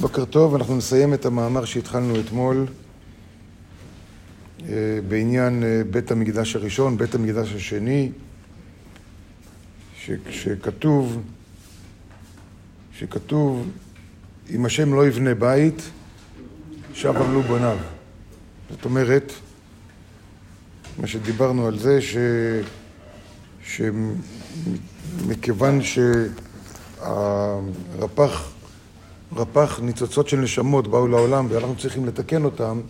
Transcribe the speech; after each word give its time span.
בוקר 0.00 0.24
טוב, 0.24 0.54
אנחנו 0.54 0.76
נסיים 0.76 1.14
את 1.14 1.26
המאמר 1.26 1.64
שהתחלנו 1.64 2.20
אתמול 2.20 2.66
אה, 4.68 4.98
בעניין 5.08 5.62
אה, 5.62 5.82
בית 5.90 6.10
המקדש 6.10 6.56
הראשון, 6.56 6.98
בית 6.98 7.14
המקדש 7.14 7.52
השני, 7.52 8.12
ש, 9.96 10.10
שכתוב, 10.30 11.22
שכתוב, 12.98 13.70
אם 14.50 14.64
השם 14.64 14.94
לא 14.94 15.06
יבנה 15.06 15.34
בית, 15.34 15.82
שב 16.94 17.16
עמלו 17.16 17.42
בוניו. 17.42 17.78
זאת 18.70 18.84
אומרת, 18.84 19.32
מה 20.98 21.06
שדיברנו 21.06 21.66
על 21.66 21.78
זה, 21.78 22.02
ש... 22.02 22.16
שמכיוון 25.22 25.80
שהרפ"ח, 27.02 28.53
רפ"ח 29.36 29.80
ניצוצות 29.82 30.28
של 30.28 30.36
נשמות 30.36 30.88
באו 30.88 31.08
לעולם 31.08 31.46
ואנחנו 31.50 31.76
צריכים 31.76 32.06
לתקן 32.06 32.44
אותם, 32.44 32.80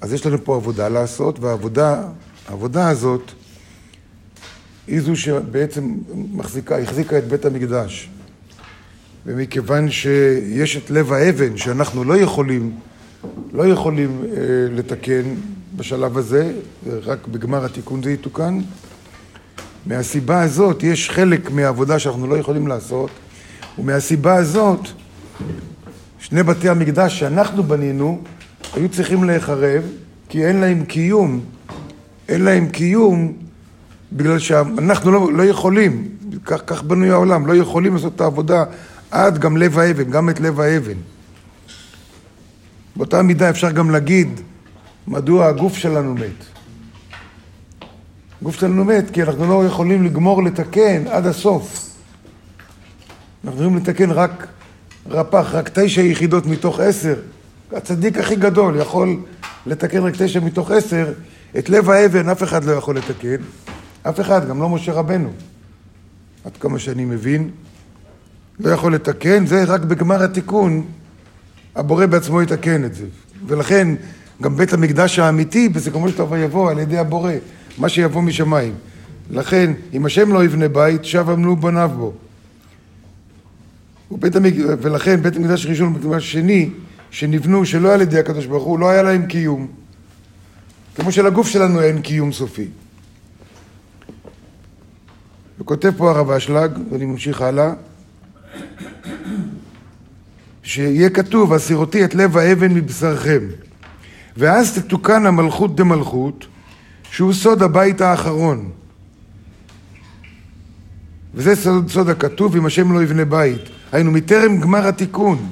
אז 0.00 0.12
יש 0.12 0.26
לנו 0.26 0.44
פה 0.44 0.56
עבודה 0.56 0.88
לעשות, 0.88 1.40
והעבודה, 1.40 2.02
העבודה 2.48 2.88
הזאת 2.88 3.32
היא 4.86 5.00
זו 5.00 5.16
שבעצם 5.16 5.94
מחזיקה, 6.32 6.78
החזיקה 6.78 7.18
את 7.18 7.28
בית 7.28 7.44
המקדש. 7.44 8.10
ומכיוון 9.26 9.90
שיש 9.90 10.76
את 10.76 10.90
לב 10.90 11.12
האבן 11.12 11.56
שאנחנו 11.56 12.04
לא 12.04 12.16
יכולים, 12.16 12.76
לא 13.52 13.66
יכולים 13.66 14.22
אה, 14.24 14.42
לתקן 14.70 15.34
בשלב 15.76 16.18
הזה, 16.18 16.52
רק 16.86 17.26
בגמר 17.26 17.64
התיקון 17.64 18.02
זה 18.02 18.12
יתוקן, 18.12 18.60
מהסיבה 19.86 20.42
הזאת 20.42 20.82
יש 20.82 21.10
חלק 21.10 21.50
מהעבודה 21.50 21.98
שאנחנו 21.98 22.26
לא 22.26 22.36
יכולים 22.36 22.66
לעשות, 22.66 23.10
ומהסיבה 23.78 24.34
הזאת 24.34 24.80
שני 26.18 26.42
בתי 26.42 26.68
המקדש 26.68 27.20
שאנחנו 27.20 27.62
בנינו 27.62 28.20
היו 28.74 28.88
צריכים 28.88 29.24
להיחרב 29.24 29.82
כי 30.28 30.46
אין 30.46 30.56
להם 30.56 30.84
קיום, 30.84 31.40
אין 32.28 32.44
להם 32.44 32.68
קיום 32.68 33.32
בגלל 34.12 34.38
שאנחנו 34.38 35.10
לא, 35.10 35.32
לא 35.32 35.42
יכולים, 35.42 36.08
כך, 36.44 36.62
כך 36.66 36.82
בנוי 36.82 37.10
העולם, 37.10 37.46
לא 37.46 37.54
יכולים 37.56 37.94
לעשות 37.94 38.12
את 38.16 38.20
העבודה 38.20 38.64
עד 39.10 39.38
גם 39.38 39.56
לב 39.56 39.78
האבן, 39.78 40.10
גם 40.10 40.30
את 40.30 40.40
לב 40.40 40.60
האבן. 40.60 40.96
באותה 42.96 43.22
מידה 43.22 43.50
אפשר 43.50 43.70
גם 43.70 43.90
להגיד 43.90 44.40
מדוע 45.06 45.46
הגוף 45.46 45.76
שלנו 45.76 46.14
מת. 46.14 46.44
הגוף 48.40 48.60
שלנו 48.60 48.84
מת 48.84 49.10
כי 49.10 49.22
אנחנו 49.22 49.48
לא 49.48 49.66
יכולים 49.66 50.02
לגמור 50.02 50.42
לתקן 50.42 51.06
עד 51.06 51.26
הסוף. 51.26 51.90
אנחנו 53.44 53.60
יכולים 53.60 53.76
לתקן 53.76 54.10
רק 54.10 54.46
רפ"ח, 55.10 55.54
רק 55.54 55.70
תשע 55.74 56.00
יחידות 56.00 56.46
מתוך 56.46 56.80
עשר. 56.80 57.14
הצדיק 57.72 58.18
הכי 58.18 58.36
גדול 58.36 58.76
יכול 58.76 59.16
לתקן 59.66 60.02
רק 60.02 60.14
תשע 60.18 60.40
מתוך 60.40 60.70
עשר. 60.70 61.12
את 61.58 61.68
לב 61.68 61.90
האבן 61.90 62.28
אף 62.28 62.42
אחד 62.42 62.64
לא 62.64 62.72
יכול 62.72 62.96
לתקן. 62.96 63.36
אף 64.02 64.20
אחד, 64.20 64.48
גם 64.48 64.60
לא 64.60 64.68
משה 64.68 64.92
רבנו. 64.92 65.30
עד 66.44 66.56
כמה 66.60 66.78
שאני 66.78 67.04
מבין, 67.04 67.50
לא 68.60 68.70
יכול 68.70 68.94
לתקן, 68.94 69.46
זה 69.46 69.64
רק 69.64 69.80
בגמר 69.80 70.22
התיקון, 70.22 70.84
הבורא 71.76 72.06
בעצמו 72.06 72.42
יתקן 72.42 72.84
את 72.84 72.94
זה. 72.94 73.04
ולכן, 73.46 73.88
גם 74.42 74.56
בית 74.56 74.72
המקדש 74.72 75.18
האמיתי, 75.18 75.68
בסיכומו 75.68 76.08
של 76.08 76.18
דבר 76.18 76.36
יבוא 76.36 76.70
על 76.70 76.78
ידי 76.78 76.98
הבורא. 76.98 77.32
מה 77.78 77.88
שיבוא 77.88 78.22
משמיים. 78.22 78.74
לכן, 79.30 79.72
אם 79.92 80.06
השם 80.06 80.32
לא 80.32 80.44
יבנה 80.44 80.68
בית, 80.68 81.04
שב 81.04 81.30
עמלו 81.30 81.56
בניו 81.56 81.90
בו. 81.96 82.12
ובית 84.14 84.36
המק... 84.36 84.54
ולכן 84.80 85.22
בית 85.22 85.36
המקדש 85.36 85.66
הראשון 85.66 85.88
ובית 85.88 86.04
המקדש 86.04 86.24
השני, 86.24 86.70
שנבנו 87.10 87.66
שלא 87.66 87.94
על 87.94 88.00
ידי 88.00 88.18
הקדוש 88.18 88.46
ברוך 88.46 88.64
הוא, 88.64 88.78
לא 88.78 88.90
היה 88.90 89.02
להם 89.02 89.26
קיום. 89.26 89.66
כמו 90.96 91.12
שלגוף 91.12 91.48
שלנו 91.48 91.82
אין 91.82 92.02
קיום 92.02 92.32
סופי. 92.32 92.68
וכותב 95.60 95.92
פה 95.96 96.10
הרב 96.10 96.30
אשלג, 96.30 96.70
ואני 96.90 97.04
ממשיך 97.04 97.40
הלאה, 97.40 97.72
שיהיה 100.62 101.10
כתוב, 101.10 101.52
הסירותי 101.52 102.04
את 102.04 102.14
לב 102.14 102.36
האבן 102.36 102.74
מבשרכם, 102.74 103.40
ואז 104.36 104.78
תתוקן 104.78 105.26
המלכות 105.26 105.76
דמלכות, 105.76 106.46
שהוא 107.10 107.32
סוד 107.32 107.62
הבית 107.62 108.00
האחרון. 108.00 108.70
וזה 111.34 111.56
סוד, 111.56 111.90
סוד 111.90 112.08
הכתוב, 112.08 112.56
אם 112.56 112.66
השם 112.66 112.92
לא 112.92 113.02
יבנה 113.02 113.24
בית. 113.24 113.60
היינו, 113.94 114.10
מטרם 114.10 114.60
גמר 114.60 114.88
התיקון, 114.88 115.48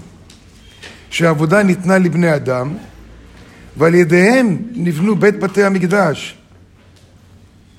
שהעבודה 1.10 1.62
ניתנה 1.62 1.98
לבני 1.98 2.34
אדם, 2.34 2.75
ועל 3.76 3.94
ידיהם 3.94 4.58
נבנו 4.72 5.16
בית 5.16 5.41
בתי 5.41 5.64
המקדש. 5.64 6.36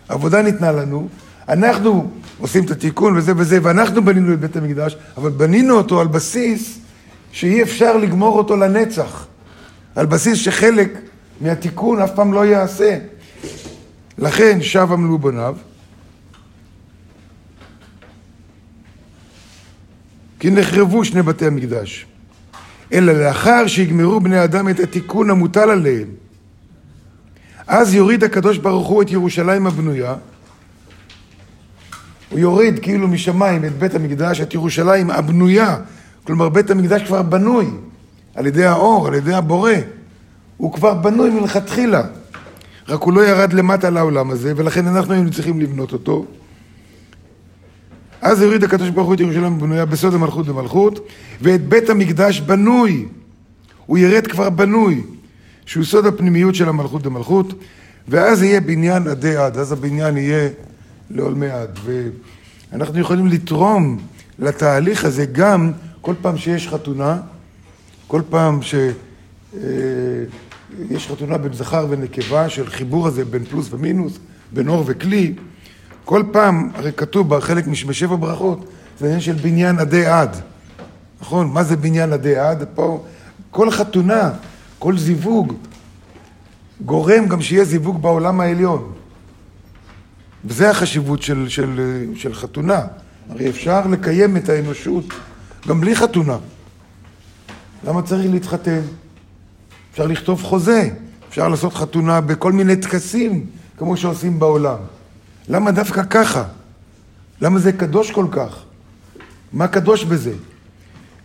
עבודה 0.09 0.41
ניתנה 0.41 0.72
לנו, 0.72 1.07
אנחנו 1.50 2.09
עושים 2.40 2.63
את 2.66 2.72
התיקון 2.72 3.18
וזה 3.18 3.34
וזה, 3.38 3.59
ואנחנו 3.63 4.06
בנינו 4.06 4.34
את 4.34 4.40
בית 4.40 4.56
המקדש, 4.56 4.97
אבל 5.18 5.29
בנינו 5.29 5.78
אותו 5.78 6.02
על 6.02 6.07
בסיס 6.07 6.79
שאי 7.31 7.63
אפשר 7.63 7.97
לגמור 7.97 8.38
אותו 8.38 8.56
לנצח. 8.56 9.25
על 9.96 10.06
בסיס 10.06 10.38
שחלק 10.38 11.00
מהתיקון 11.41 12.02
אף 12.02 12.12
פעם 12.16 12.34
לא 12.34 12.46
יעשה. 12.46 12.97
לכן 14.18 14.62
שב 14.62 14.88
עמלו 14.91 15.18
בניו, 15.18 15.56
כי 20.43 20.49
נחרבו 20.49 21.05
שני 21.05 21.21
בתי 21.21 21.45
המקדש. 21.45 22.05
אלא 22.93 23.13
לאחר 23.13 23.67
שיגמרו 23.67 24.19
בני 24.19 24.43
אדם 24.43 24.69
את 24.69 24.79
התיקון 24.79 25.29
המוטל 25.29 25.69
עליהם, 25.69 26.07
אז 27.67 27.93
יוריד 27.93 28.23
הקדוש 28.23 28.57
ברוך 28.57 28.87
הוא 28.87 29.01
את 29.01 29.11
ירושלים 29.11 29.67
הבנויה, 29.67 30.15
הוא 32.29 32.39
יוריד 32.39 32.79
כאילו 32.79 33.07
משמיים 33.07 33.65
את 33.65 33.71
בית 33.79 33.95
המקדש, 33.95 34.41
את 34.41 34.53
ירושלים 34.53 35.11
הבנויה, 35.11 35.77
כלומר 36.23 36.49
בית 36.49 36.71
המקדש 36.71 37.01
כבר 37.01 37.21
בנוי 37.21 37.69
על 38.35 38.45
ידי 38.45 38.65
האור, 38.65 39.07
על 39.07 39.13
ידי 39.13 39.33
הבורא, 39.33 39.73
הוא 40.57 40.73
כבר 40.73 40.93
בנוי 40.93 41.29
מלכתחילה. 41.29 42.01
רק 42.89 43.01
הוא 43.01 43.13
לא 43.13 43.21
ירד 43.21 43.53
למטה 43.53 43.89
לעולם 43.89 44.31
הזה, 44.31 44.53
ולכן 44.55 44.87
אנחנו 44.87 45.13
היינו 45.13 45.31
צריכים 45.31 45.61
לבנות 45.61 45.93
אותו. 45.93 46.25
אז 48.23 48.41
הוריד 48.41 48.63
הקדוש 48.63 48.89
ברוך 48.89 49.07
הוא 49.07 49.16
את 49.16 49.19
ירושלים 49.19 49.59
בנויה 49.59 49.85
בסוד 49.85 50.13
המלכות 50.13 50.45
במלכות, 50.45 51.07
ואת 51.41 51.67
בית 51.67 51.89
המקדש 51.89 52.39
בנוי. 52.39 53.06
הוא 53.85 53.97
ירד 53.97 54.28
כבר 54.28 54.50
בנוי, 54.50 55.03
שהוא 55.66 55.85
סוד 55.85 56.06
הפנימיות 56.06 56.56
של 56.56 56.69
המלכות 56.69 57.01
במלכות, 57.01 57.53
ואז 58.07 58.44
יהיה 58.44 58.61
בניין 58.61 59.07
עדי 59.07 59.35
עד, 59.35 59.57
אז 59.57 59.72
הבניין 59.72 60.17
יהיה 60.17 60.50
לעולמי 61.09 61.50
עד. 61.50 61.79
ואנחנו 61.85 63.00
יכולים 63.00 63.28
לתרום 63.28 63.97
לתהליך 64.40 65.05
הזה 65.05 65.25
גם 65.25 65.72
כל 66.01 66.13
פעם 66.22 66.38
שיש 66.38 66.67
חתונה, 66.67 67.17
כל 68.07 68.22
פעם 68.29 68.61
ש... 68.61 68.75
אה, 68.75 69.61
יש 70.90 71.07
חתונה 71.07 71.38
בין 71.38 71.53
זכר 71.53 71.88
ונקבה 71.90 72.50
של 72.50 72.69
חיבור 72.69 73.07
הזה 73.07 73.25
בין 73.25 73.45
פלוס 73.45 73.73
ומינוס, 73.73 74.19
בין 74.51 74.67
אור 74.67 74.84
וכלי. 74.88 75.34
כל 76.06 76.24
פעם, 76.31 76.69
הרי 76.75 76.91
כתוב 76.94 77.36
בחלק 77.36 77.68
משבע 77.68 78.16
ברכות, 78.16 78.66
זה 79.00 79.06
עניין 79.06 79.22
של 79.22 79.34
בניין 79.34 79.80
עדי 79.80 80.06
עד. 80.06 80.36
נכון? 81.22 81.50
מה 81.53 81.64
זה 81.64 81.75
בניין 81.75 82.14
עדי 82.14 82.36
עד? 82.36 82.66
פה, 82.75 83.03
כל 83.52 83.72
חתונה, 83.72 84.31
כל 84.80 84.97
זיווג, 84.97 85.53
גורם 86.86 87.28
גם 87.28 87.41
שיהיה 87.41 87.66
זיווג 87.66 88.02
בעולם 88.02 88.40
העליון. 88.41 88.94
וזה 90.46 90.69
החשיבות 90.69 91.22
של, 91.22 91.50
של, 91.50 92.03
של 92.16 92.34
חתונה. 92.34 92.81
הרי 93.30 93.50
אפשר 93.50 93.88
לקיים 93.88 94.38
את 94.38 94.50
האנושות 94.50 95.06
גם 95.68 95.81
בלי 95.81 95.96
חתונה. 95.96 96.38
למה 97.84 98.02
צריך 98.02 98.32
להתחתן? 98.32 98.82
אפשר 99.91 100.08
לכתוב 100.08 100.44
חוזה, 100.44 100.90
אפשר 101.29 101.47
לעשות 101.47 101.73
חתונה 101.73 102.22
בכל 102.22 102.52
מיני 102.52 102.76
טקסים, 102.76 103.46
כמו 103.78 103.97
שעושים 103.97 104.40
בעולם. 104.40 104.78
למה 105.49 105.72
דווקא 105.72 106.03
ככה? 106.09 106.43
למה 107.41 107.59
זה 107.59 107.72
קדוש 107.72 108.11
כל 108.11 108.25
כך? 108.31 108.63
מה 109.53 109.67
קדוש 109.67 110.03
בזה? 110.03 110.34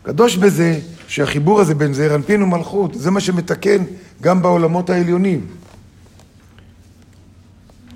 קדוש 0.02 0.36
בזה 0.36 0.80
שהחיבור 1.08 1.60
הזה 1.60 1.74
בין 1.74 1.94
זעיר 1.94 2.14
אנפין 2.14 2.42
ומלכות, 2.42 2.94
זה 2.94 3.10
מה 3.10 3.20
שמתקן 3.20 3.84
גם 4.22 4.42
בעולמות 4.42 4.90
העליונים. 4.90 5.46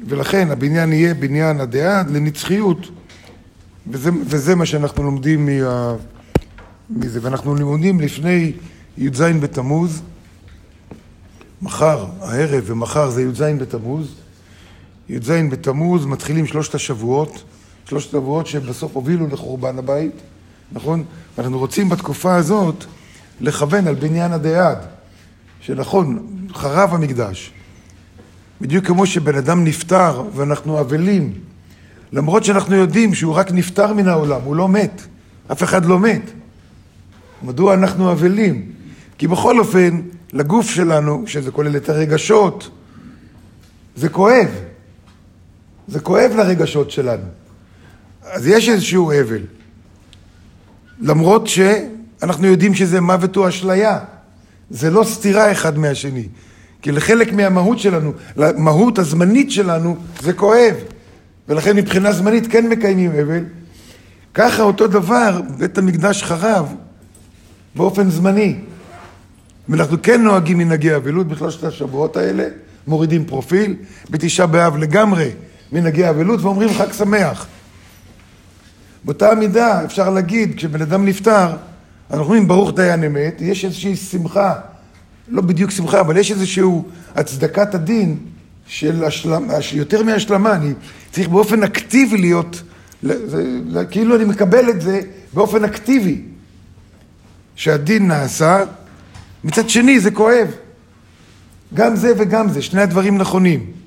ולכן 0.06 0.50
הבניין 0.50 0.92
יהיה 0.92 1.14
בניין 1.14 1.60
הדעה 1.60 2.02
לנצחיות, 2.08 2.78
וזה, 3.86 4.10
וזה 4.26 4.54
מה 4.54 4.66
שאנחנו 4.66 5.02
לומדים 5.02 5.48
מה, 5.48 5.94
מזה. 6.90 7.18
ואנחנו 7.22 7.54
לומדים 7.54 8.00
לפני 8.00 8.52
י"ז 8.98 9.20
בתמוז, 9.20 10.02
מחר, 11.62 12.06
הערב 12.20 12.64
ומחר 12.66 13.10
זה 13.10 13.22
י"ז 13.22 13.42
בתמוז. 13.42 14.21
י"ז 15.08 15.30
בתמוז 15.50 16.06
מתחילים 16.06 16.46
שלושת 16.46 16.74
השבועות, 16.74 17.42
שלושת 17.88 18.08
השבועות 18.08 18.46
שבסוף 18.46 18.96
הובילו 18.96 19.26
לחורבן 19.26 19.78
הבית, 19.78 20.14
נכון? 20.72 21.04
ואנחנו 21.38 21.58
רוצים 21.58 21.88
בתקופה 21.88 22.34
הזאת 22.34 22.84
לכוון 23.40 23.86
על 23.86 23.94
בניין 23.94 24.32
הדיעד. 24.32 24.78
שנכון, 25.62 26.26
חרב 26.54 26.94
המקדש. 26.94 27.52
בדיוק 28.60 28.86
כמו 28.86 29.06
שבן 29.06 29.34
אדם 29.34 29.64
נפטר 29.64 30.22
ואנחנו 30.34 30.80
אבלים, 30.80 31.32
למרות 32.12 32.44
שאנחנו 32.44 32.74
יודעים 32.74 33.14
שהוא 33.14 33.34
רק 33.34 33.52
נפטר 33.52 33.92
מן 33.92 34.08
העולם, 34.08 34.40
הוא 34.44 34.56
לא 34.56 34.68
מת, 34.68 35.02
אף 35.52 35.62
אחד 35.62 35.84
לא 35.84 35.98
מת. 35.98 36.30
מדוע 37.42 37.74
אנחנו 37.74 38.12
אבלים? 38.12 38.72
כי 39.18 39.28
בכל 39.28 39.58
אופן, 39.58 40.00
לגוף 40.32 40.70
שלנו, 40.70 41.24
שזה 41.26 41.50
כולל 41.50 41.76
את 41.76 41.88
הרגשות, 41.88 42.70
זה 43.96 44.08
כואב. 44.08 44.48
זה 45.92 46.00
כואב 46.00 46.32
לרגשות 46.36 46.90
שלנו. 46.90 47.22
אז 48.22 48.46
יש 48.46 48.68
איזשהו 48.68 49.12
אבל. 49.12 49.42
למרות 51.00 51.46
שאנחנו 51.46 52.46
יודעים 52.46 52.74
שזה 52.74 53.00
מוות 53.00 53.36
הוא 53.36 53.48
אשליה. 53.48 53.98
זה 54.70 54.90
לא 54.90 55.04
סתירה 55.04 55.52
אחד 55.52 55.78
מהשני. 55.78 56.28
כי 56.82 56.92
לחלק 56.92 57.32
מהמהות 57.32 57.78
שלנו, 57.78 58.12
למהות 58.36 58.98
הזמנית 58.98 59.50
שלנו, 59.50 59.96
זה 60.22 60.32
כואב. 60.32 60.74
ולכן 61.48 61.76
מבחינה 61.76 62.12
זמנית 62.12 62.46
כן 62.46 62.68
מקיימים 62.68 63.10
אבל. 63.10 63.44
ככה 64.34 64.62
אותו 64.62 64.86
דבר, 64.86 65.40
בית 65.58 65.78
המקדש 65.78 66.22
חרב 66.22 66.74
באופן 67.74 68.10
זמני. 68.10 68.56
ואנחנו 69.68 69.96
כן 70.02 70.22
נוהגים 70.22 70.58
מנהגי 70.58 70.96
אבלות 70.96 71.28
בשלושת 71.28 71.64
השבועות 71.64 72.16
האלה, 72.16 72.48
מורידים 72.86 73.24
פרופיל, 73.24 73.74
בתשעה 74.10 74.46
באב 74.46 74.76
לגמרי 74.76 75.30
מנהגי 75.72 76.08
אבלות 76.08 76.40
ואומרים 76.40 76.68
חג 76.74 76.92
שמח. 76.92 77.46
באותה 79.04 79.34
מידה 79.34 79.84
אפשר 79.84 80.10
להגיד, 80.10 80.56
כשבן 80.56 80.82
אדם 80.82 81.06
נפטר, 81.06 81.56
אנחנו 82.10 82.24
אומרים 82.24 82.48
ברוך 82.48 82.72
דיין 82.74 83.04
אמת, 83.04 83.40
יש 83.40 83.64
איזושהי 83.64 83.96
שמחה, 83.96 84.54
לא 85.28 85.42
בדיוק 85.42 85.70
שמחה, 85.70 86.00
אבל 86.00 86.16
יש 86.16 86.30
איזושהי 86.30 86.64
הצדקת 87.14 87.74
הדין 87.74 88.18
של 88.66 89.04
השלמה, 89.04 89.54
יותר 89.72 90.02
מהשלמה, 90.02 90.54
אני 90.54 90.72
צריך 91.12 91.28
באופן 91.28 91.62
אקטיבי 91.62 92.16
להיות, 92.16 92.62
כאילו 93.90 94.16
אני 94.16 94.24
מקבל 94.24 94.70
את 94.70 94.80
זה 94.80 95.00
באופן 95.34 95.64
אקטיבי, 95.64 96.22
שהדין 97.56 98.08
נעשה, 98.08 98.64
מצד 99.44 99.68
שני 99.68 100.00
זה 100.00 100.10
כואב, 100.10 100.48
גם 101.74 101.96
זה 101.96 102.12
וגם 102.18 102.48
זה, 102.48 102.62
שני 102.62 102.82
הדברים 102.82 103.18
נכונים. 103.18 103.81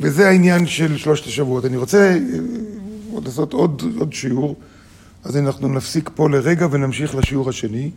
וזה 0.00 0.28
העניין 0.28 0.66
של 0.66 0.96
שלושת 0.96 1.26
השבועות. 1.26 1.64
אני 1.64 1.76
רוצה 1.76 2.18
עוד 3.12 3.24
לעשות 3.24 3.52
עוד, 3.52 3.82
עוד 3.98 4.12
שיעור, 4.12 4.56
אז 5.24 5.36
אנחנו 5.36 5.68
נפסיק 5.68 6.10
פה 6.14 6.30
לרגע 6.30 6.66
ונמשיך 6.70 7.14
לשיעור 7.14 7.48
השני. 7.48 7.90